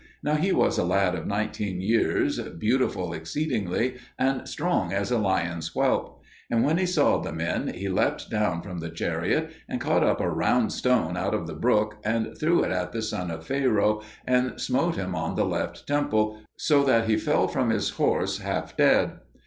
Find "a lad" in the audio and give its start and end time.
0.79-1.13